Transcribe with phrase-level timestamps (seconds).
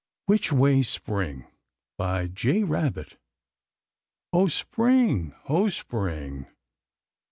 [0.25, 1.45] WHICH WAY, SPRING?
[1.95, 2.63] By J.
[2.63, 3.17] Rabbit.
[4.33, 6.47] O Spring, Ho, Spring!